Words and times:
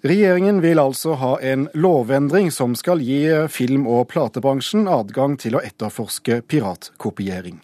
Regjeringen 0.00 0.62
vil 0.64 0.78
altså 0.80 1.12
ha 1.20 1.34
en 1.44 1.66
lovendring 1.76 2.48
som 2.50 2.72
skal 2.72 3.02
gi 3.04 3.26
film- 3.52 3.84
og 3.84 4.06
platebransjen 4.08 4.88
adgang 4.88 5.34
til 5.36 5.58
å 5.58 5.60
etterforske 5.60 6.38
piratkopiering. 6.48 7.58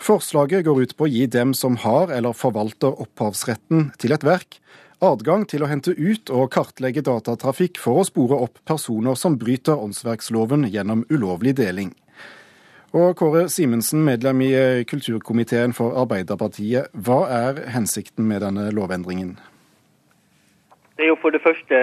Forslaget 0.00 0.64
går 0.64 0.80
ut 0.80 0.96
på 0.96 1.04
å 1.04 1.12
gi 1.12 1.26
dem 1.28 1.52
som 1.52 1.76
har 1.84 2.08
eller 2.08 2.32
forvalter 2.32 2.96
opphavsretten 3.04 3.90
til 4.00 4.16
et 4.16 4.24
verk, 4.24 4.56
adgang 5.04 5.44
til 5.44 5.60
å 5.60 5.68
hente 5.68 5.92
ut 5.92 6.32
og 6.32 6.48
kartlegge 6.56 7.04
datatrafikk 7.04 7.76
for 7.76 8.00
å 8.00 8.08
spore 8.08 8.40
opp 8.48 8.64
personer 8.64 9.20
som 9.20 9.36
bryter 9.36 9.76
åndsverksloven 9.76 10.64
gjennom 10.72 11.04
ulovlig 11.12 11.52
deling. 11.60 11.92
Og 12.96 13.12
Kåre 13.18 13.50
Simensen, 13.52 14.06
medlem 14.06 14.40
i 14.40 14.52
kulturkomiteen 14.88 15.76
for 15.76 15.98
Arbeiderpartiet. 16.00 16.94
Hva 16.94 17.26
er 17.28 17.66
hensikten 17.74 18.24
med 18.24 18.40
denne 18.46 18.70
lovendringen? 18.72 19.34
Det 20.96 21.02
er 21.02 21.10
jo 21.10 21.18
for 21.18 21.34
det 21.34 21.42
første 21.42 21.78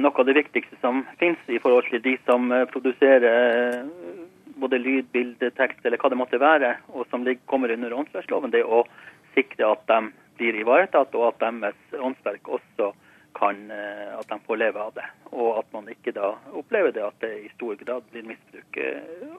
noe 0.00 0.16
av 0.20 0.24
det 0.24 0.38
viktigste 0.38 0.78
som 0.80 1.02
finnes 1.20 1.50
i 1.52 1.60
forhold 1.60 1.84
til 1.90 2.00
de 2.04 2.14
som 2.24 2.48
eh, 2.48 2.64
produserer 2.70 3.26
eh, 3.28 4.22
både 4.56 4.80
lyd, 4.80 5.10
bilde, 5.12 5.50
tekst 5.58 5.84
eller 5.84 6.00
hva 6.00 6.08
det 6.08 6.16
måtte 6.16 6.40
være, 6.40 6.70
og 6.96 7.04
som 7.10 7.26
kommer 7.50 7.74
under 7.74 7.92
åndsverksloven. 7.92 8.54
Det 8.54 8.62
er 8.62 8.72
å 8.72 8.86
sikre 9.34 9.74
at 9.74 9.84
de 9.90 9.98
blir 10.40 10.56
ivaretatt, 10.62 11.12
og 11.12 11.34
at 11.34 11.44
deres 11.44 11.98
åndsverk 12.08 12.48
også 12.56 12.94
kan 13.36 13.60
eh, 13.68 14.16
at 14.16 14.32
de 14.32 14.40
får 14.48 14.62
leve 14.62 14.80
av 14.80 14.96
det. 14.96 15.06
Og 15.34 15.60
at 15.60 15.68
man 15.76 15.92
ikke 15.92 16.16
da 16.16 16.32
opplever 16.56 16.96
det 16.96 17.04
at 17.04 17.20
det 17.20 17.34
i 17.44 17.52
stor 17.58 17.76
grad 17.84 18.08
blir 18.14 18.24
misbruk 18.32 18.80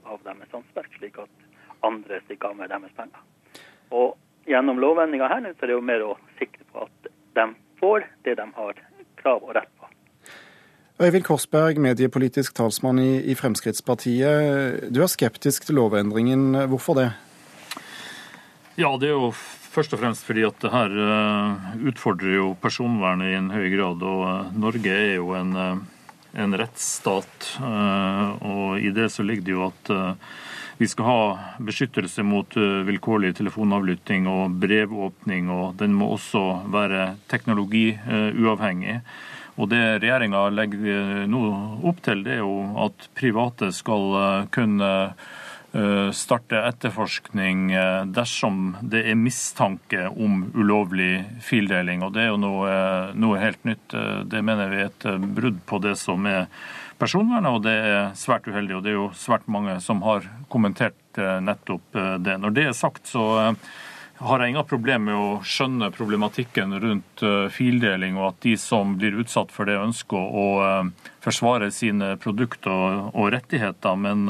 av 0.05 0.21
deres 0.27 0.53
åndsverk, 0.53 0.99
slik 0.99 1.17
at 1.23 1.81
andre 1.87 2.21
stikker 2.27 2.53
av 2.53 2.61
med 2.61 2.69
deres 2.69 2.93
penger. 2.93 3.25
Og 3.89 4.13
gjennom 4.45 4.77
lovendringa 4.77 5.33
her 5.33 5.47
så 5.49 5.65
er 5.65 5.71
det 5.71 5.79
jo 5.79 5.87
mer 5.93 6.11
å 6.13 6.17
sikre 6.37 6.67
på 6.69 6.85
at 6.85 7.15
de 7.39 7.53
får 7.81 8.05
det 8.27 8.37
de 8.37 8.53
har 8.53 8.85
og 9.33 9.55
rett 9.57 9.71
på. 9.79 9.89
Øyvind 11.01 11.25
Korsberg, 11.27 11.81
mediepolitisk 11.83 12.53
talsmann 12.55 13.01
i, 13.03 13.19
i 13.31 13.35
Fremskrittspartiet. 13.35 14.85
Du 14.95 15.01
er 15.03 15.11
skeptisk 15.11 15.65
til 15.67 15.75
lovendringen. 15.81 16.53
Hvorfor 16.71 16.95
det? 17.01 17.09
Ja, 18.79 18.93
det 18.99 19.09
er 19.09 19.17
jo 19.17 19.33
først 19.75 19.93
og 19.95 20.01
fremst 20.01 20.23
fordi 20.27 20.45
at 20.47 20.57
det 20.63 20.71
her 20.71 20.93
eh, 21.05 21.67
utfordrer 21.91 22.37
jo 22.37 22.47
personvernet 22.61 23.31
i 23.33 23.37
en 23.37 23.51
høy 23.51 23.67
grad. 23.73 24.03
Og 24.03 24.23
eh, 24.29 24.55
Norge 24.65 24.95
er 24.95 25.13
jo 25.17 25.33
en, 25.37 25.53
eh, 25.59 26.09
en 26.43 26.57
rettsstat, 26.59 27.49
og 27.63 28.83
i 28.83 28.91
det 28.95 29.07
så 29.13 29.23
ligger 29.23 29.45
det 29.47 29.53
jo 29.53 29.61
at 29.69 29.91
vi 30.77 30.87
skal 30.91 31.05
ha 31.05 31.19
beskyttelse 31.63 32.23
mot 32.27 32.57
vilkårlig 32.87 33.35
telefonavlytting 33.37 34.27
og 34.27 34.57
brevåpning, 34.59 35.47
og 35.51 35.77
den 35.79 35.95
må 35.95 36.09
også 36.17 36.43
være 36.73 37.15
teknologiuavhengig. 37.31 38.99
Og 39.55 39.69
Det 39.71 39.81
regjeringa 40.03 40.49
legger 40.51 41.23
nå 41.31 41.41
opp 41.87 42.01
til, 42.03 42.25
det 42.25 42.37
er 42.37 42.43
jo 42.43 42.57
at 42.83 43.07
private 43.15 43.71
skal 43.71 44.47
kunne 44.51 44.91
starte 46.15 46.59
etterforskning 46.63 47.67
dersom 48.15 48.77
det 48.83 49.01
er 49.11 49.17
mistanke 49.19 50.05
om 50.07 50.45
ulovlig 50.55 51.25
fildeling. 51.43 52.03
Og 52.03 52.13
Det 52.15 52.23
er 52.23 52.29
jo 52.31 52.39
noe, 52.39 52.71
noe 53.15 53.39
helt 53.39 53.63
nytt. 53.67 53.95
Det 54.27 54.43
mener 54.43 54.71
vi 54.71 54.83
er 54.83 54.91
et 54.91 55.07
brudd 55.35 55.59
på 55.67 55.79
det 55.83 55.97
som 55.99 56.27
er 56.31 56.47
personvernet, 57.01 57.51
og 57.51 57.65
det 57.65 57.73
er 57.75 58.13
svært 58.19 58.47
uheldig. 58.49 58.77
Og 58.77 58.85
det 58.85 58.93
er 58.93 58.99
jo 58.99 59.09
svært 59.17 59.49
mange 59.51 59.77
som 59.83 60.03
har 60.05 60.27
kommentert 60.51 61.19
eh, 61.19 61.41
nettopp 61.43 61.99
eh, 61.99 62.15
det. 62.23 62.37
Når 62.41 62.55
det 62.55 62.69
er 62.69 62.77
sagt, 62.77 63.09
så 63.11 63.25
eh, 63.41 63.73
har 64.25 64.41
jeg 64.41 64.53
ingen 64.53 64.67
problemer 64.67 65.09
med 65.09 65.19
å 65.19 65.43
skjønne 65.43 65.91
problematikken 65.91 66.77
rundt 66.79 67.23
fildeling, 67.51 68.15
og 68.15 68.29
at 68.29 68.37
de 68.45 68.53
som 68.55 68.93
blir 68.95 69.17
utsatt 69.19 69.51
for 69.51 69.67
det, 69.67 69.75
ønsker 69.75 70.15
å 70.15 70.45
forsvare 71.19 71.67
sine 71.75 72.13
produkter 72.23 73.09
og 73.11 73.27
rettigheter. 73.35 73.99
Men 73.99 74.23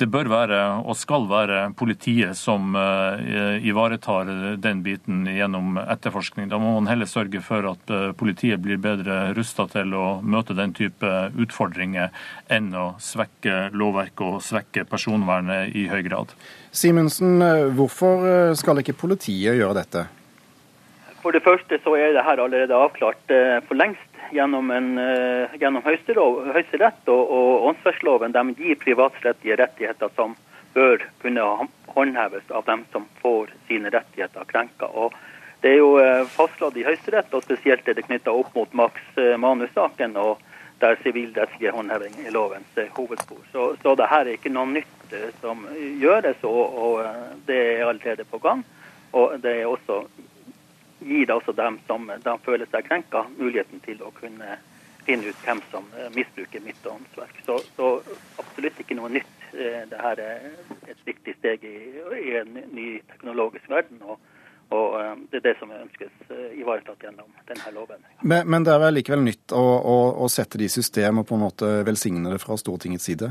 det 0.00 0.08
bør 0.12 0.28
være 0.30 0.60
og 0.84 0.96
skal 0.98 1.26
være 1.30 1.60
politiet 1.78 2.36
som 2.38 2.76
eh, 2.76 3.64
ivaretar 3.66 4.28
den 4.62 4.82
biten 4.84 5.24
gjennom 5.28 5.80
etterforskning. 5.82 6.50
Da 6.52 6.60
må 6.60 6.74
man 6.76 6.90
heller 6.90 7.08
sørge 7.10 7.40
for 7.44 7.66
at 7.72 7.92
eh, 7.92 8.10
politiet 8.18 8.62
blir 8.64 8.80
bedre 8.82 9.32
rusta 9.36 9.68
til 9.72 9.94
å 9.96 10.18
møte 10.22 10.56
den 10.58 10.74
type 10.76 11.12
utfordringer, 11.36 12.12
enn 12.52 12.68
å 12.76 12.90
svekke 13.02 13.70
lovverket 13.76 14.26
og 14.26 14.44
svekke 14.44 14.86
personvernet 14.90 15.74
i 15.76 15.88
høy 15.92 16.02
grad. 16.06 16.36
Simensen, 16.76 17.40
hvorfor 17.76 18.52
skal 18.58 18.82
ikke 18.82 18.98
politiet 19.06 19.56
gjøre 19.56 19.80
dette? 19.80 20.06
For 21.26 21.34
det 21.34 21.42
første 21.42 21.74
så 21.82 21.96
er 21.98 22.12
det 22.14 22.22
her 22.22 22.38
allerede 22.38 22.76
avklart 22.78 23.32
eh, 23.34 23.56
for 23.66 23.74
lengst 23.74 24.05
gjennom, 24.32 24.70
en, 24.70 24.98
uh, 24.98 25.54
gjennom 25.60 25.84
Høyesterett 25.84 27.08
og, 27.12 27.22
og 27.38 27.68
åndsverksloven. 27.70 28.34
De 28.34 28.54
gir 28.58 28.78
privatrettige 28.80 29.56
rettigheter 29.60 30.12
som 30.16 30.36
bør 30.74 31.04
kunne 31.22 31.44
håndheves 31.96 32.50
av 32.50 32.66
dem 32.66 32.84
som 32.92 33.06
får 33.22 33.54
sine 33.68 33.92
rettigheter 33.94 34.44
krenka. 34.50 34.90
Og 34.92 35.14
det 35.62 35.74
er 35.74 35.80
jo 35.80 35.94
uh, 36.00 36.26
fastslått 36.36 36.76
i 36.76 36.84
Høyesterett, 36.86 37.32
og 37.34 37.46
spesielt 37.46 37.88
er 37.88 37.98
det 37.98 38.06
knytta 38.08 38.34
opp 38.34 38.52
mot 38.58 38.76
Max 38.76 39.00
uh, 39.18 39.36
Manus-saken. 39.40 40.16
og 40.16 40.42
der 40.80 40.98
sivilrettslige 41.00 41.72
håndheving 41.72 42.18
er 42.26 42.34
lovens 42.34 42.78
hovedspor. 42.92 43.38
Så, 43.52 43.76
så 43.82 43.94
det 43.96 44.10
her 44.10 44.26
er 44.26 44.34
ikke 44.36 44.52
noe 44.52 44.68
nytt 44.68 45.14
som 45.40 45.62
gjøres, 46.00 46.42
og, 46.44 46.74
og 46.76 47.46
det 47.48 47.56
er 47.56 47.86
allerede 47.86 48.26
på 48.28 48.38
gang. 48.44 48.60
Og 49.16 49.38
det 49.40 49.54
er 49.62 49.70
også 49.70 50.02
gir 51.06 51.30
også 51.32 51.54
dem 51.56 51.78
som 51.86 52.08
de 52.10 52.38
føler 52.44 52.68
seg 52.70 52.86
krenka, 52.88 53.26
muligheten 53.38 53.82
til 53.84 54.02
å 54.02 54.12
kunne 54.16 54.58
finne 55.06 55.30
ut 55.30 55.44
hvem 55.46 55.62
som 55.70 55.86
eh, 55.96 56.10
misbruker 56.14 56.62
mitt 56.64 56.86
åndsverk. 56.86 57.42
Så, 57.46 57.60
så, 57.76 57.90
absolutt 58.42 58.80
ikke 58.82 58.98
noe 58.98 59.12
nytt. 59.18 59.32
Det 59.56 59.68
Dette 59.88 60.08
er 60.10 60.50
et 60.90 61.04
viktig 61.06 61.36
steg 61.38 61.62
i, 61.64 61.76
i 62.18 62.32
en 62.40 62.58
ny 62.74 62.88
teknologisk 63.12 63.70
verden. 63.70 64.02
og, 64.02 64.18
og 64.74 64.98
eh, 65.00 65.14
Det 65.30 65.40
er 65.40 65.46
det 65.48 65.56
som 65.60 65.72
ønskes 65.72 66.34
ivaretatt 66.58 67.06
gjennom 67.06 67.30
denne 67.48 67.74
loven. 67.74 68.02
Men, 68.22 68.50
men 68.50 68.66
det 68.66 68.74
er 68.74 68.82
vel 68.82 68.98
likevel 68.98 69.24
nytt 69.24 69.54
å, 69.54 69.64
å, 69.64 69.98
å 70.26 70.30
sette 70.32 70.58
det 70.58 70.68
i 70.68 70.76
system 70.78 71.22
og 71.22 71.28
på 71.30 71.38
en 71.38 71.46
måte 71.46 71.74
velsigne 71.86 72.34
det 72.34 72.42
fra 72.42 72.58
Stortingets 72.58 73.06
side? 73.06 73.30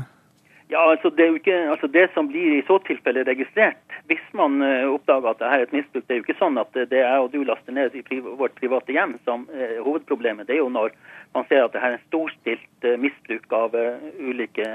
Ja, 0.68 0.90
altså 0.90 1.10
det, 1.10 1.26
ikke, 1.38 1.54
altså 1.70 1.86
det, 1.86 2.08
som 2.14 2.26
blir 2.28 2.56
i 2.56 2.62
så 2.66 2.80
tilfelle 2.82 3.22
registrert, 3.24 3.78
hvis 4.10 4.22
man 4.34 4.58
uh, 4.62 4.90
oppdager 4.90 5.28
at 5.30 5.38
det 5.38 5.50
her 5.50 5.60
er 5.62 5.68
et 5.68 5.76
misbruk, 5.76 6.02
det 6.06 6.14
er 6.14 6.18
jo 6.18 6.24
ikke 6.24 6.40
sånn 6.40 6.58
at 6.58 6.74
det 6.90 7.02
er 7.06 7.20
og 7.22 7.30
du 7.30 7.44
laster 7.46 7.74
ned 7.74 7.94
i 7.94 8.02
vårt 8.24 8.56
private 8.58 8.96
hjem 8.96 9.14
som 9.28 9.44
uh, 9.52 9.76
hovedproblemet. 9.86 10.48
Det 10.48 10.56
er 10.56 10.64
jo 10.64 10.72
når 10.74 10.96
man 11.36 11.46
ser 11.46 11.62
at 11.62 11.76
det 11.76 11.84
her 11.84 11.94
er 11.94 12.00
en 12.00 12.08
storstilt 12.08 12.88
uh, 12.88 12.96
misbruk 12.98 13.54
av 13.54 13.78
ulike 14.18 14.66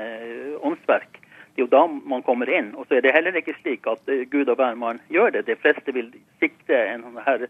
åndsverk. 0.63 1.19
Det 1.51 1.59
er 1.59 1.65
jo 1.65 1.73
da 1.75 1.83
man 1.91 2.23
kommer 2.23 2.47
inn. 2.47 2.71
Og 2.79 2.87
så 2.87 2.95
er 2.95 3.03
det 3.03 3.11
heller 3.11 3.35
ikke 3.35 3.57
slik 3.59 3.83
at 3.91 4.07
gud 4.31 4.47
og 4.47 4.55
hvermann 4.55 5.03
gjør 5.11 5.35
det. 5.35 5.49
De 5.49 5.59
fleste 5.59 5.91
vil 5.91 6.07
sikre 6.39 6.85
en, 6.93 7.03
her, 7.25 7.49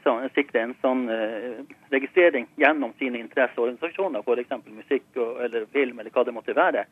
sånn, 0.00 0.24
sikre 0.32 0.62
en 0.64 0.72
sånn 0.80 1.04
registrering 1.92 2.48
gjennom 2.56 2.96
sine 2.96 3.20
interesseorganisasjoner, 3.20 4.24
f.eks. 4.24 4.56
musikk 4.72 5.04
og, 5.20 5.42
eller 5.44 5.68
film 5.76 6.00
eller 6.00 6.14
hva 6.16 6.24
det 6.24 6.32
måtte 6.32 6.56
være. 6.56 6.86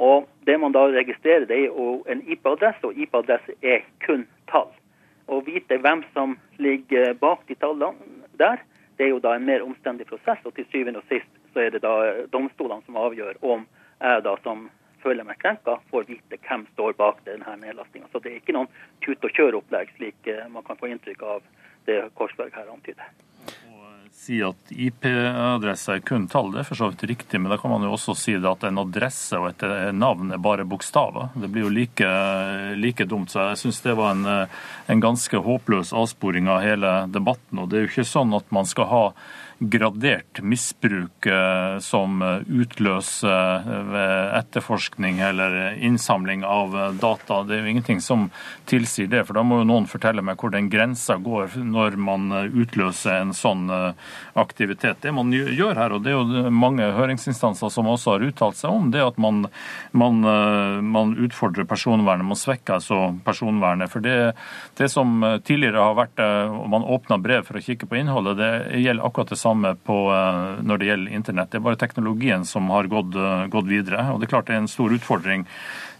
Og 0.00 0.28
Det 0.48 0.56
man 0.58 0.72
da 0.72 0.86
registrerer, 0.88 1.44
det 1.46 1.56
er 1.66 2.10
en 2.10 2.22
IP-adresse, 2.26 2.86
og 2.88 2.96
IP-adresse 2.96 3.52
er 3.62 3.84
kun 4.06 4.24
tall. 4.48 4.70
Å 5.28 5.42
vite 5.44 5.76
hvem 5.78 6.00
som 6.14 6.38
ligger 6.58 7.12
bak 7.20 7.44
de 7.46 7.54
tallene 7.54 8.24
der, 8.40 8.64
det 8.96 9.06
er 9.06 9.12
jo 9.12 9.20
da 9.20 9.36
en 9.36 9.44
mer 9.44 9.62
omstendig 9.62 10.08
prosess. 10.08 10.40
Og 10.48 10.56
til 10.56 10.66
syvende 10.72 11.04
og 11.04 11.12
sist 11.12 11.28
så 11.52 11.66
er 11.66 11.76
det 11.76 11.84
da 11.84 11.94
domstolene 12.32 12.82
som 12.88 12.98
avgjør 12.98 13.38
om 13.44 13.66
jeg 14.00 14.24
da 14.24 14.34
som 14.42 14.68
føler 15.04 15.28
meg 15.28 15.38
krenka, 15.44 15.78
får 15.92 16.08
vite 16.08 16.40
hvem 16.48 16.66
står 16.74 16.96
bak 16.98 17.20
denne 17.28 17.56
nedlastinga. 17.62 18.08
Så 18.12 18.24
det 18.24 18.32
er 18.32 18.40
ikke 18.40 18.56
noen 18.56 18.72
tut 19.04 19.24
og 19.24 19.36
kjør-opplegg, 19.36 19.92
slik 19.96 20.28
eh, 20.28 20.46
man 20.52 20.64
kan 20.66 20.80
få 20.80 20.90
inntrykk 20.90 21.24
av 21.36 21.44
det 21.88 22.02
Korsberg 22.16 22.56
her 22.56 22.68
antyder 22.72 23.08
si 24.12 24.38
at 24.44 24.70
IP-adresse 24.70 25.94
er 25.96 26.02
kun 26.06 26.26
tall, 26.30 26.50
det 26.52 26.62
er 26.62 26.68
for 26.68 26.78
så 26.78 26.90
vidt 26.90 27.06
riktig, 27.08 27.40
men 27.40 27.50
da 27.52 27.56
kan 27.58 27.72
man 27.72 27.86
jo 27.86 27.94
også 27.96 28.14
si 28.18 28.34
at 28.36 28.66
en 28.68 28.82
adresse 28.82 29.38
og 29.38 29.48
et 29.48 29.64
navn 29.96 30.34
er 30.34 30.42
bare 30.42 30.66
bokstaver. 30.68 31.30
Det 31.34 31.48
blir 31.50 31.66
jo 31.66 31.72
like, 31.72 32.10
like 32.76 33.06
dumt. 33.08 33.32
Så 33.32 33.48
jeg 33.48 33.60
syns 33.62 33.80
det 33.86 33.96
var 33.98 34.14
en, 34.14 34.48
en 34.92 35.02
ganske 35.02 35.42
håpløs 35.46 35.94
avsporing 35.96 36.50
av 36.52 36.62
hele 36.66 36.94
debatten. 37.08 37.62
Og 37.62 37.70
det 37.70 37.78
er 37.78 37.86
jo 37.86 37.92
ikke 37.94 38.08
sånn 38.12 38.36
at 38.36 38.50
man 38.54 38.68
skal 38.68 38.90
ha 38.92 39.04
gradert 39.60 40.40
misbruk 40.40 41.26
eh, 41.26 41.78
som 41.84 42.22
utløser 42.48 43.66
etterforskning 44.38 45.18
eller 45.20 45.74
innsamling 45.84 46.44
av 46.48 46.72
data. 47.00 47.42
Det 47.44 47.58
er 47.58 47.66
jo 47.66 47.72
ingenting 47.74 48.00
som 48.00 48.30
tilsier 48.70 49.10
det, 49.10 49.26
for 49.28 49.36
da 49.36 49.44
må 49.44 49.60
jo 49.60 49.66
noen 49.68 49.88
fortelle 49.90 50.24
meg 50.24 50.40
hvor 50.40 50.54
den 50.54 50.70
grensa 50.72 51.18
går 51.20 51.58
når 51.60 51.98
man 52.00 52.32
utløser 52.32 53.18
en 53.18 53.34
sånn 53.36 53.68
eh, 53.74 54.08
aktivitet. 54.40 55.02
Det 55.04 55.12
man 55.12 55.32
gjør 55.34 55.76
her, 55.76 55.92
og 55.92 56.06
det 56.06 56.14
er 56.14 56.16
jo 56.16 56.54
mange 56.54 56.88
høringsinstanser 56.96 57.72
som 57.74 57.90
også 57.92 58.16
har 58.16 58.26
uttalt 58.30 58.56
seg 58.62 58.72
om, 58.72 58.88
det 58.94 59.04
at 59.04 59.20
man, 59.20 59.44
man, 59.92 60.24
eh, 60.24 60.80
man 60.80 61.12
utfordrer 61.20 61.68
personvernet, 61.68 62.24
man 62.24 62.40
svekker 62.40 62.78
altså 62.78 63.02
personvernet. 63.28 63.92
For 63.92 64.00
det, 64.04 64.16
det 64.80 64.88
som 64.88 65.20
tidligere 65.44 65.84
har 65.84 66.00
vært, 66.00 66.24
man 66.70 66.84
åpna 66.96 67.20
brev 67.20 67.44
for 67.44 67.58
å 67.60 67.64
kikke 67.64 67.88
på 67.90 68.00
innholdet, 68.00 68.38
det 68.40 68.80
gjelder 68.80 69.04
akkurat 69.04 69.34
det 69.34 69.40
samme 69.40 69.49
samme 69.50 69.74
på, 69.86 69.98
når 70.62 70.80
det 70.80 70.90
gjelder 70.90 71.18
internett. 71.20 71.52
Det 71.52 71.60
er 71.60 71.66
bare 71.68 71.80
teknologien 71.80 72.46
som 72.48 72.70
har 72.72 72.88
gått, 72.90 73.18
gått 73.50 73.70
videre. 73.70 74.06
og 74.12 74.20
det 74.20 74.28
er 74.28 74.34
klart 74.36 74.50
det 74.50 74.56
er 74.56 74.64
en 74.64 74.70
stor 74.70 74.94
utfordring 74.94 75.46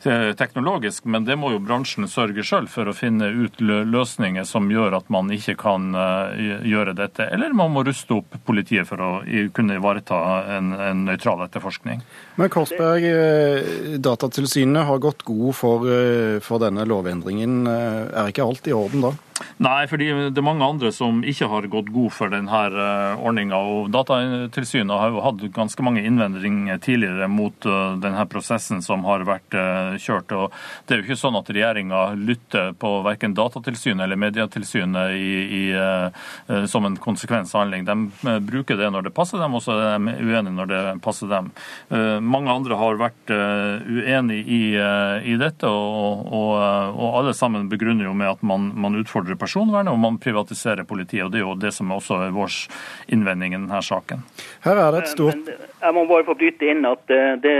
teknologisk, 0.03 1.05
men 1.05 1.25
det 1.25 1.37
må 1.37 1.53
jo 1.53 1.61
bransjen 1.63 2.09
sørge 2.09 2.45
sjøl 2.47 2.69
for 2.71 2.89
å 2.89 2.95
finne 2.97 3.29
ut 3.31 3.61
løsninger 3.61 4.47
som 4.49 4.71
gjør 4.73 4.97
at 5.01 5.11
man 5.13 5.31
ikke 5.35 5.57
kan 5.61 5.91
eh, 5.95 6.61
gjøre 6.71 6.95
dette. 6.99 7.27
Eller 7.29 7.55
man 7.57 7.73
må 7.75 7.85
ruste 7.87 8.17
opp 8.21 8.39
politiet 8.47 8.89
for 8.89 9.03
å 9.05 9.11
kunne 9.57 9.77
ivareta 9.77 10.21
en, 10.57 10.73
en 10.75 11.05
nøytral 11.09 11.45
etterforskning. 11.47 12.05
Men 12.41 12.53
Korsberg, 12.53 13.07
eh, 13.07 13.97
Datatilsynet 14.01 14.89
har 14.89 15.03
gått 15.03 15.27
god 15.29 15.57
for, 15.57 15.89
eh, 15.89 16.39
for 16.45 16.63
denne 16.63 16.87
lovendringen. 16.89 17.67
Er 17.69 18.33
ikke 18.33 18.47
alt 18.47 18.71
i 18.71 18.77
orden 18.77 19.11
da? 19.11 19.17
Nei, 19.61 19.85
fordi 19.89 20.09
det 20.33 20.41
er 20.41 20.45
mange 20.45 20.67
andre 20.67 20.91
som 20.95 21.23
ikke 21.27 21.49
har 21.51 21.69
gått 21.73 21.91
god 21.93 22.13
for 22.17 22.33
denne 22.33 22.61
eh, 22.69 23.23
ordninga. 23.25 23.61
Datatilsynet 23.93 25.03
har 25.03 25.15
jo 25.15 25.25
hatt 25.25 25.45
ganske 25.57 25.85
mange 25.85 26.05
innvendinger 26.07 26.81
tidligere 26.85 27.29
mot 27.31 27.69
eh, 27.69 27.97
denne 28.03 28.27
prosessen 28.31 28.85
som 28.85 29.05
har 29.09 29.25
vært 29.29 29.57
eh, 29.57 29.90
kjørt. 29.99 30.33
og 30.33 30.53
Det 30.87 30.95
er 30.95 31.01
jo 31.01 31.09
ikke 31.09 31.19
sånn 31.21 31.39
at 31.41 31.51
regjeringa 31.51 32.03
lytter 32.19 32.75
på 32.79 32.93
verken 33.07 33.35
Datatilsynet 33.35 34.05
eller 34.05 34.21
Medietilsynet 34.21 35.17
i, 35.17 35.33
i, 35.61 35.65
som 36.71 36.87
en 36.87 36.99
konsekvenshandling. 37.01 37.87
De 37.89 38.39
bruker 38.47 38.79
det 38.79 38.91
når 38.93 39.09
det 39.09 39.15
passer 39.17 39.41
dem, 39.43 39.57
og 39.57 39.65
så 39.65 39.77
er 39.79 39.99
de 39.99 40.17
uenige 40.21 40.55
når 40.55 40.71
det 40.71 40.83
passer 41.05 41.31
dem. 41.31 41.51
Mange 42.23 42.53
andre 42.53 42.79
har 42.79 43.01
vært 43.01 43.33
uenige 43.33 44.45
i, 44.45 44.63
i 45.33 45.37
dette, 45.41 45.69
og, 45.69 46.27
og, 46.27 46.53
og, 46.95 47.09
alle 47.21 47.35
sammen 47.37 47.69
begrunner 47.71 48.09
jo 48.09 48.15
med 48.17 48.31
at 48.35 48.45
man, 48.47 48.71
man 48.81 48.99
utfordrer 49.01 49.39
personvernet, 49.41 49.93
og 49.93 50.01
man 50.01 50.21
privatiserer 50.23 50.87
politiet. 50.89 51.25
og 51.25 51.33
Det 51.33 51.41
er 51.41 51.47
jo 51.47 51.59
det 51.59 51.75
som 51.77 51.93
også 51.95 52.23
er 52.27 52.35
vår 52.37 52.53
innvending 53.13 53.55
i 53.55 53.61
denne 53.61 53.83
saken. 53.85 54.25
Her 54.67 54.81
er 54.87 54.95
det 54.95 55.05
et 55.05 55.15
stort... 55.15 55.53
Jeg 55.81 55.97
må 55.97 56.05
bare 56.05 56.27
få 56.27 56.35
bryte 56.37 56.67
inn 56.69 56.85
at 56.85 57.09
eh, 57.09 57.39
det 57.41 57.55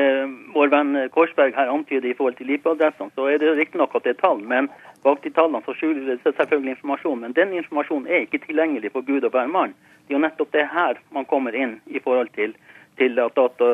vår 0.53 0.69
venn 0.73 0.97
Korsberg 1.15 1.55
her 1.57 1.71
antyder 1.73 2.11
i 2.11 2.17
forhold 2.21 2.39
til 2.39 2.53
IP-adressene, 2.55 3.13
så 3.17 3.29
er 3.33 3.41
det 3.41 3.57
riktignok 3.57 3.97
at 3.97 4.07
det 4.07 4.15
er 4.15 4.23
tall. 4.23 4.43
men 4.45 4.69
Bak 5.05 5.23
de 5.25 5.31
tallene 5.33 5.65
så 5.65 5.73
skjuler 5.79 6.03
det 6.05 6.19
seg 6.21 6.35
selvfølgelig 6.37 6.77
informasjon, 6.77 7.23
men 7.25 7.37
den 7.37 7.55
informasjonen 7.57 8.11
er 8.11 8.27
ikke 8.27 8.43
tilgjengelig 8.45 8.93
for 8.93 9.07
Gud 9.07 9.25
og 9.25 9.33
hver 9.33 9.49
mann. 9.49 9.73
Det 10.05 10.13
er 10.13 10.19
jo 10.19 10.27
nettopp 10.27 10.53
det 10.53 10.67
her 10.69 11.01
man 11.17 11.25
kommer 11.31 11.57
inn 11.57 11.79
i 11.89 12.03
forhold 12.05 12.29
til 12.37 12.53
til 13.01 13.17
at 13.23 13.33
data, 13.33 13.67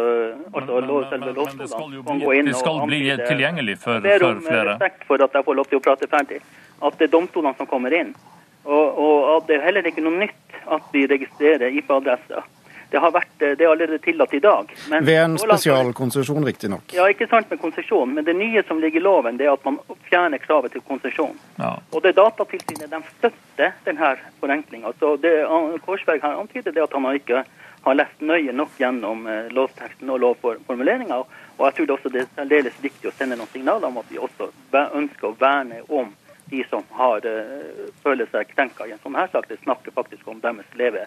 altså 0.54 0.74
men, 0.76 0.86
men, 0.86 1.08
selve 1.10 1.32
det 1.58 1.68
skal 1.72 1.94
jo 1.96 2.02
bli, 2.06 2.42
det 2.46 2.54
skal 2.54 2.76
bli 2.86 3.00
tilgjengelig 3.26 3.74
for, 3.82 3.98
for 3.98 4.04
flere. 4.06 4.20
Ber 4.20 4.26
om 4.28 4.68
respekt 4.68 5.06
for 5.08 5.24
at 5.24 5.34
jeg 5.34 5.46
får 5.48 5.56
lov 5.58 5.66
til 5.70 5.80
å 5.80 5.82
prate 5.82 6.08
ferdig 6.12 6.38
at 6.86 6.98
det 7.00 7.08
er 7.08 7.12
domstolene 7.16 7.58
som 7.58 7.66
kommer 7.66 7.96
inn. 7.96 8.12
Og, 8.66 9.00
og 9.02 9.16
at 9.32 9.48
det 9.48 9.56
er 9.56 9.64
heller 9.66 9.88
ikke 9.88 10.04
noe 10.04 10.20
nytt 10.20 10.60
at 10.76 10.86
vi 10.94 11.06
registrerer 11.10 11.74
IP-adresser. 11.80 12.46
Det 12.90 13.00
har 13.02 13.10
vært, 13.10 13.32
det 13.38 13.60
er 13.60 13.70
allerede 13.70 13.98
tillatt 13.98 14.34
i 14.34 14.40
dag. 14.42 14.70
Men 14.90 15.04
Ved 15.04 15.18
en 15.18 15.38
spesialkonsesjon, 15.38 16.44
riktignok? 16.46 16.94
Ja, 16.94 17.08
ikke 17.10 17.26
sant 17.30 17.50
med 17.50 17.60
konsesjon. 17.60 18.14
Men 18.14 18.24
det 18.24 18.36
nye 18.38 18.62
som 18.68 18.80
ligger 18.80 19.00
i 19.00 19.02
loven, 19.02 19.40
det 19.40 19.48
er 19.48 19.56
at 19.56 19.64
man 19.66 19.80
fjerner 20.06 20.38
kravet 20.38 20.76
til 20.76 20.84
konsesjon. 20.86 21.34
Ja. 21.58 21.74
Og 21.90 22.02
det 22.04 22.14
Datatilsynet 22.16 22.90
de 22.92 23.02
støtter 23.16 23.74
denne 23.84 24.14
forenklinga. 24.40 24.94
Korsberg 25.84 26.22
har 26.22 26.38
antydet, 26.38 26.74
det 26.74 26.84
at 26.84 26.94
han 26.94 27.10
ikke 27.14 27.42
har 27.86 27.94
lest 27.94 28.20
nøye 28.20 28.52
nok 28.52 28.78
gjennom 28.78 29.26
eh, 29.30 29.50
lovteksten 29.54 30.10
og 30.10 30.22
lovformuleringa. 30.22 31.18
Og 31.56 31.66
jeg 31.68 31.76
tror 31.76 31.86
det 31.86 31.94
også 31.94 32.10
det 32.14 32.22
er 32.24 32.32
særdeles 32.34 32.78
viktig 32.82 33.10
å 33.10 33.14
sende 33.14 33.38
noen 33.38 33.50
signaler 33.52 33.86
om 33.86 34.00
at 34.00 34.08
vi 34.10 34.18
også 34.18 34.50
ønsker 34.74 35.28
å 35.28 35.36
verne 35.38 35.82
om 35.88 36.10
de 36.50 36.64
som 36.70 36.82
har, 36.94 37.26
uh, 37.26 37.86
føler 38.02 38.28
seg 38.30 38.50
krenka 38.52 38.86
i 38.86 38.92
en 38.94 39.00
sånn 39.02 39.16
her 39.18 39.30
sak. 39.32 39.48
Det 39.50 39.58
snakker 39.62 39.94
faktisk 39.94 40.28
om 40.30 40.42
deres 40.42 40.76
levevei. 40.78 41.06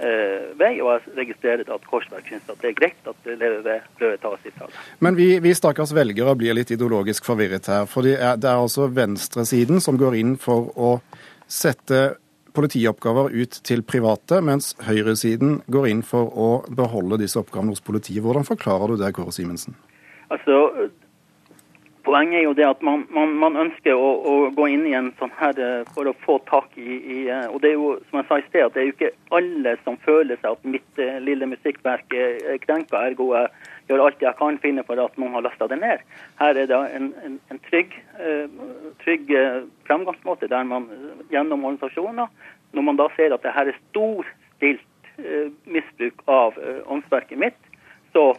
Uh, 0.00 0.56
og 0.56 0.62
jeg 0.64 1.00
registrerer 1.18 1.68
at 1.68 1.84
Korsberg 1.88 2.24
syns 2.24 2.48
at 2.48 2.62
det 2.62 2.70
er 2.70 2.78
greit 2.78 3.10
at 3.10 3.28
levebrødet 3.28 4.22
tas 4.22 4.46
ifra 4.48 4.68
dem. 4.70 4.78
Men 5.04 5.18
vi, 5.18 5.28
vi 5.44 5.52
stakkars 5.56 5.92
velgere 5.96 6.32
blir 6.40 6.56
litt 6.56 6.72
ideologisk 6.72 7.28
forvirret 7.28 7.68
her. 7.68 7.84
For 7.90 8.06
det 8.06 8.16
er, 8.16 8.40
det 8.40 8.48
er 8.48 8.62
altså 8.62 8.88
venstresiden 8.96 9.82
som 9.84 10.00
går 10.00 10.16
inn 10.22 10.34
for 10.40 10.72
å 10.76 10.96
sette 11.50 12.14
politioppgaver 12.56 13.30
ut 13.30 13.60
til 13.66 13.82
private, 13.86 14.40
mens 14.42 14.72
høyresiden 14.86 15.60
går 15.70 15.90
inn 15.90 16.02
for 16.06 16.32
å 16.32 16.48
beholde 16.76 17.20
disse 17.20 17.38
oppgavene 17.40 17.74
hos 17.74 17.84
politiet. 17.84 18.22
Hvordan 18.24 18.46
forklarer 18.48 18.94
du 18.94 19.02
det, 19.02 19.12
Kåre 19.16 19.34
Simensen? 19.34 19.76
Altså, 20.30 20.88
Poenget 22.10 22.40
er 22.40 22.42
jo 22.42 22.54
det 22.58 22.64
at 22.66 22.80
man, 22.82 23.04
man, 23.14 23.36
man 23.38 23.56
ønsker 23.60 23.94
å, 23.94 24.06
å, 24.26 24.32
gå 24.50 24.64
inn 24.72 24.82
i 24.88 24.94
en 24.98 25.12
sånn 25.20 25.30
her 25.38 25.58
eh, 25.62 25.82
for 25.94 26.10
å 26.10 26.14
få 26.24 26.40
tak 26.48 26.72
i, 26.74 26.96
i, 26.98 27.18
eh, 27.30 27.44
Og 27.52 27.60
det 27.62 27.68
er 27.70 27.76
jo 27.76 27.92
som 28.08 28.18
jeg 28.18 28.26
sa 28.26 28.38
i 28.40 28.46
sted, 28.48 28.64
at 28.64 28.74
det 28.74 28.80
er 28.82 28.88
jo 28.88 28.94
ikke 28.96 29.10
alle 29.38 29.74
som 29.84 29.98
føler 30.02 30.40
seg 30.40 30.56
at 30.56 30.66
mitt 30.72 30.98
uh, 30.98 31.20
lille 31.22 31.46
musikkverk 31.52 32.16
er 32.18 32.58
krenka. 32.64 33.04
Ergo 33.12 33.28
jeg 33.36 33.52
gjør 33.92 34.02
alt 34.08 34.24
jeg 34.26 34.38
kan 34.40 34.58
finne 34.64 34.82
for 34.88 34.98
at 35.04 35.20
noen 35.22 35.36
har 35.38 35.46
lasta 35.46 35.70
det 35.70 35.78
ned. 35.84 36.02
Her 36.40 36.58
er 36.64 36.72
det 36.72 36.80
en, 36.98 37.06
en, 37.28 37.38
en 37.54 37.62
trygg, 37.68 37.94
trygg 39.04 39.30
fremgangsmåte 39.86 40.50
der 40.50 40.66
man 40.66 40.88
gjennom 41.30 41.68
organisasjoner, 41.70 42.26
når 42.74 42.88
man 42.88 42.98
da 42.98 43.06
ser 43.14 43.34
at 43.34 43.46
det 43.46 43.54
her 43.54 43.70
er 43.70 43.80
storstilt 43.88 45.14
misbruk 45.70 46.22
av 46.30 46.58
åndsverket 46.90 47.38
mitt, 47.38 47.58
så 48.14 48.32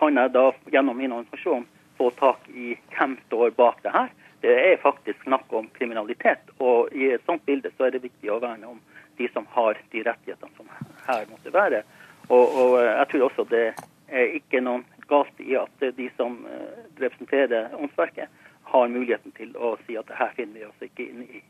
kan 0.00 0.20
jeg 0.20 0.36
da 0.36 0.50
gjennom 0.72 1.00
min 1.00 1.16
organisasjon 1.16 1.64
få 1.98 2.10
tak 2.18 2.48
i 2.48 2.74
hvem 2.96 3.16
står 3.26 3.50
bak 3.58 3.82
det 3.82 3.92
her. 3.94 4.12
Det 4.44 4.54
er 4.72 4.82
faktisk 4.82 5.22
snakk 5.22 5.52
om 5.52 5.68
kriminalitet. 5.78 6.50
Og 6.58 6.92
i 6.92 7.12
et 7.14 7.24
sånt 7.26 7.44
bilde 7.46 7.70
så 7.76 7.86
er 7.86 7.94
det 7.94 8.04
viktig 8.04 8.32
å 8.32 8.40
verne 8.42 8.74
om 8.74 8.80
de 9.16 9.28
som 9.32 9.46
har 9.54 9.78
de 9.92 10.02
rettighetene 10.04 10.56
som 10.56 10.68
her 11.06 11.26
måtte 11.30 11.52
være. 11.54 11.82
Og, 12.28 12.44
og 12.44 12.74
jeg 12.82 13.08
tror 13.10 13.26
også 13.28 13.46
det 13.48 13.66
er 14.08 14.36
ikke 14.38 14.60
noen 14.64 14.84
galt 15.08 15.40
i 15.40 15.56
at 15.60 15.86
de 15.96 16.08
som 16.16 16.38
eh, 16.48 16.84
representerer 17.00 17.74
åndsverket, 17.76 18.28
har 18.64 18.88
muligheten 18.88 19.32
til 19.36 19.52
å 19.60 19.74
si 19.86 19.96
at 20.00 20.08
det 20.08 20.16
her 20.18 20.32
finner 20.34 20.60
vi 20.60 20.66
oss 20.66 20.86
ikke 20.86 21.04
inn 21.04 21.26
i. 21.28 21.42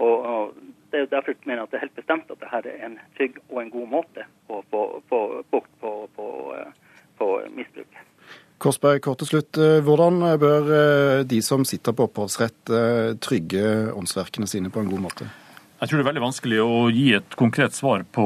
Og, 0.00 0.26
og 0.32 0.52
det 0.90 1.02
er 1.02 1.10
Derfor 1.12 1.34
jeg 1.34 1.58
at 1.58 1.70
det 1.70 1.78
er 1.78 1.84
helt 1.84 1.98
bestemt 1.98 2.30
at 2.30 2.40
dette 2.40 2.70
er 2.70 2.86
en 2.86 2.98
trygg 3.18 3.40
og 3.48 3.58
en 3.62 3.72
god 3.74 3.90
måte 3.96 4.26
å 4.48 4.62
få 4.70 4.84
bukt 5.10 5.74
på, 5.82 5.90
på, 5.90 5.96
på, 6.16 6.28
på 7.18 7.28
misbruket. 7.58 8.09
Korsberg, 8.60 9.00
kort 9.04 9.22
til 9.22 9.30
slutt. 9.30 9.56
Eh, 9.56 9.78
hvordan 9.84 10.20
bør 10.40 10.72
eh, 10.76 11.22
de 11.28 11.40
som 11.44 11.64
sitter 11.64 11.96
på 11.96 12.10
opphavsrett, 12.10 12.58
eh, 12.68 13.14
trygge 13.22 13.62
åndsverkene 13.96 14.48
sine 14.50 14.72
på 14.72 14.82
en 14.82 14.90
god 14.90 15.06
måte? 15.08 15.28
Jeg 15.80 15.88
tror 15.88 15.96
det 15.96 16.02
er 16.02 16.08
veldig 16.10 16.22
vanskelig 16.26 16.56
å 16.60 16.80
gi 16.92 17.06
et 17.16 17.34
konkret 17.40 17.72
svar 17.72 18.02
på, 18.12 18.24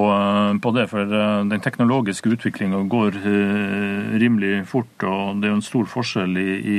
på 0.59 0.71
det. 0.75 0.89
For 0.91 1.06
eh, 1.06 1.43
den 1.47 1.61
teknologiske 1.62 2.33
utviklinga 2.35 2.81
går 2.91 3.19
uh, 3.23 4.17
rimelig 4.19 4.64
fort. 4.67 5.05
Og 5.07 5.38
det 5.38 5.47
er 5.47 5.52
jo 5.52 5.59
en 5.61 5.62
stor 5.62 5.87
forskjell 5.87 6.35
i, 6.40 6.49
i 6.59 6.78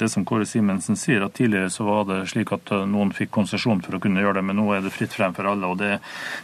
det 0.00 0.08
som 0.08 0.24
Kåre 0.24 0.46
Simensen 0.48 0.96
sier. 0.96 1.26
at 1.26 1.34
Tidligere 1.36 1.68
så 1.68 1.84
var 1.84 2.06
det 2.08 2.22
slik 2.32 2.48
at 2.56 2.72
noen 2.88 3.12
fikk 3.12 3.28
konsesjon 3.34 3.82
for 3.84 3.98
å 3.98 4.00
kunne 4.00 4.24
gjøre 4.24 4.38
det, 4.38 4.44
men 4.48 4.56
nå 4.56 4.70
er 4.72 4.86
det 4.86 4.94
fritt 4.94 5.12
frem 5.12 5.36
for 5.36 5.50
alle. 5.50 5.68
og 5.68 5.76
Det, 5.82 5.98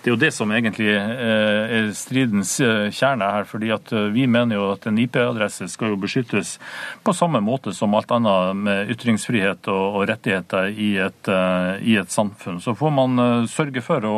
det 0.04 0.12
er 0.12 0.12
jo 0.12 0.20
det 0.20 0.30
som 0.36 0.52
egentlig 0.52 0.92
er 0.92 1.88
stridens 1.96 2.52
kjerne 2.92 3.30
her. 3.38 3.48
fordi 3.48 3.72
at 3.72 3.94
Vi 4.12 4.28
mener 4.28 4.60
jo 4.60 4.68
at 4.74 4.84
en 4.90 5.00
IP-adresse 5.00 5.70
skal 5.72 5.94
jo 5.94 6.00
beskyttes 6.04 6.58
på 7.06 7.16
samme 7.16 7.40
måte 7.40 7.72
som 7.72 7.96
alt 7.96 8.12
annet 8.12 8.60
med 8.68 8.92
ytringsfrihet 8.92 9.72
og, 9.72 10.00
og 10.02 10.08
rettigheter 10.12 10.68
i 10.76 10.92
et, 11.08 11.34
i 11.80 11.96
et 11.96 12.12
samfunn. 12.12 12.60
Så 12.60 12.76
får 12.76 12.96
man 13.00 13.45
sørge 13.50 13.82
for 13.84 14.06
å, 14.06 14.14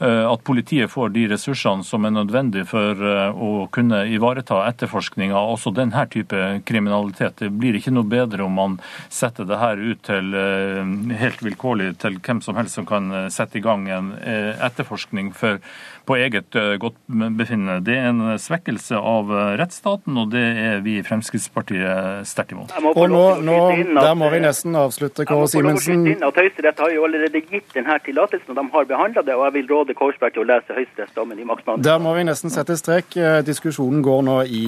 at 0.00 0.42
politiet 0.44 0.90
får 0.90 1.12
de 1.14 1.26
ressursene 1.30 1.84
som 1.84 2.04
er 2.04 2.14
nødvendige 2.14 2.66
for 2.68 2.98
eh, 3.06 3.30
å 3.32 3.66
kunne 3.72 4.02
ivareta 4.12 4.62
etterforskning 4.68 5.34
av 5.36 5.54
også 5.54 5.72
denne 5.76 6.04
type 6.12 6.42
kriminalitet. 6.68 7.38
Det 7.42 7.50
blir 7.52 7.78
ikke 7.78 7.94
noe 7.94 8.08
bedre 8.08 8.46
om 8.46 8.56
man 8.58 8.78
setter 9.12 9.48
det 9.48 9.60
her 9.60 9.80
ut 9.80 10.02
til 10.08 10.34
eh, 10.38 10.82
helt 11.22 11.42
vilkårlig 11.44 11.92
til 12.02 12.18
hvem 12.20 12.42
som 12.44 12.58
helst 12.58 12.78
som 12.78 12.88
kan 12.88 13.10
sette 13.32 13.60
i 13.60 13.64
gang 13.64 13.88
en 13.92 14.12
etterforskning 14.22 15.32
for 15.36 15.60
på 16.04 16.16
eget 16.16 16.54
eh, 16.54 16.74
godt 16.82 16.96
befinnende. 17.38 17.80
Det 17.86 17.96
er 17.96 18.08
en 18.10 18.38
svekkelse 18.40 18.98
av 18.98 19.30
eh, 19.30 19.52
rettsstaten, 19.60 20.16
og 20.18 20.32
det 20.34 20.42
er 20.42 20.80
vi 20.84 20.98
i 20.98 21.04
Fremskrittspartiet 21.06 22.26
sterkt 22.28 22.54
imot. 22.56 22.74
Og 22.92 23.04
nå, 23.10 23.22
nå 23.44 23.58
Der 24.00 24.14
må 24.18 24.30
vi 24.32 24.42
nesten 24.42 24.76
avslutte, 24.78 25.26
Kåre 25.28 25.48
Simensen. 25.50 26.06
Høyesterett 26.22 26.80
har 26.82 26.90
jo 26.94 27.06
allerede 27.06 27.42
gitt 27.44 27.76
denne 27.76 27.98
tillatelsen, 28.02 28.50
og 28.50 28.58
de 28.58 28.66
har 28.74 28.88
behandla 28.90 29.22
det. 29.26 29.36
og 29.36 29.44
Jeg 29.48 29.56
vil 29.60 29.68
råde 29.70 29.81
Korsberg 29.98 30.36
til 30.36 30.44
å 30.44 30.48
lese 30.48 30.76
høyesterettsdommen 30.76 31.38
i 31.42 31.46
maksmann. 31.48 31.82
Der 31.82 31.98
må 32.02 32.14
vi 32.14 32.24
nesten 32.28 32.52
sette 32.54 32.76
strek. 32.78 33.16
Eh, 33.18 33.40
diskusjonen 33.46 34.02
går 34.06 34.22
nå 34.28 34.36
i 34.46 34.64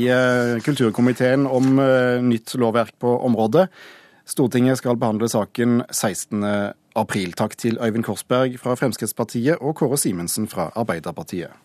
kulturkomiteen 0.65 1.47
om 1.47 1.79
nytt 2.29 2.57
lovverk 2.59 2.99
på 2.99 3.15
området. 3.29 3.69
Stortinget 4.27 4.81
skal 4.81 4.99
behandle 4.99 5.29
saken 5.31 5.85
16. 5.91 6.43
april. 6.97 7.35
Takk 7.39 7.57
til 7.61 7.79
Øyvind 7.79 8.07
Korsberg 8.07 8.59
fra 8.59 8.75
Fremskrittspartiet 8.75 9.61
og 9.61 9.77
Kåre 9.79 10.01
Simensen 10.01 10.49
fra 10.49 10.71
Arbeiderpartiet. 10.75 11.64